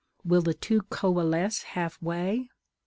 Will 0.25 0.41
the 0.41 0.55
two 0.55 0.81
coalesce 0.89 1.61
half 1.61 2.01
way? 2.01 2.49